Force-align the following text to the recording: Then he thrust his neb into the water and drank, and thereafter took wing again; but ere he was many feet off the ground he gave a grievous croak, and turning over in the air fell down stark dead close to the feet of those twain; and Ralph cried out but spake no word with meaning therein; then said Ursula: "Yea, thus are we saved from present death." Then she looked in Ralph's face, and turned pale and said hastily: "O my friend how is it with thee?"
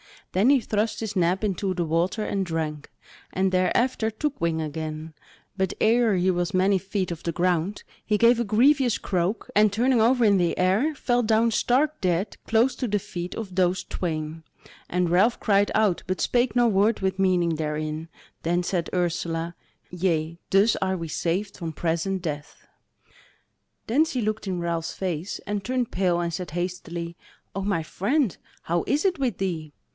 Then 0.31 0.49
he 0.49 0.61
thrust 0.61 1.01
his 1.01 1.15
neb 1.15 1.43
into 1.43 1.73
the 1.73 1.85
water 1.85 2.23
and 2.23 2.43
drank, 2.45 2.89
and 3.33 3.51
thereafter 3.51 4.09
took 4.09 4.39
wing 4.39 4.61
again; 4.61 5.13
but 5.57 5.73
ere 5.79 6.15
he 6.15 6.31
was 6.31 6.53
many 6.53 6.77
feet 6.79 7.11
off 7.11 7.21
the 7.21 7.33
ground 7.33 7.83
he 8.03 8.17
gave 8.17 8.39
a 8.39 8.45
grievous 8.45 8.97
croak, 8.97 9.51
and 9.55 9.71
turning 9.71 10.01
over 10.01 10.23
in 10.25 10.37
the 10.37 10.57
air 10.57 10.95
fell 10.95 11.21
down 11.21 11.51
stark 11.51 11.99
dead 12.01 12.37
close 12.47 12.75
to 12.75 12.87
the 12.87 12.97
feet 12.97 13.35
of 13.35 13.53
those 13.55 13.83
twain; 13.83 14.43
and 14.89 15.09
Ralph 15.09 15.39
cried 15.39 15.69
out 15.75 16.01
but 16.07 16.21
spake 16.21 16.55
no 16.55 16.65
word 16.65 17.01
with 17.01 17.19
meaning 17.19 17.57
therein; 17.57 18.07
then 18.41 18.63
said 18.63 18.89
Ursula: 18.93 19.53
"Yea, 19.91 20.39
thus 20.49 20.77
are 20.77 20.97
we 20.97 21.09
saved 21.09 21.57
from 21.57 21.73
present 21.73 22.21
death." 22.23 22.65
Then 23.85 24.05
she 24.05 24.21
looked 24.21 24.47
in 24.47 24.61
Ralph's 24.61 24.93
face, 24.93 25.39
and 25.45 25.63
turned 25.63 25.91
pale 25.91 26.21
and 26.21 26.33
said 26.33 26.51
hastily: 26.51 27.17
"O 27.53 27.61
my 27.61 27.83
friend 27.83 28.37
how 28.63 28.83
is 28.87 29.03
it 29.05 29.19
with 29.19 29.37
thee?" 29.37 29.73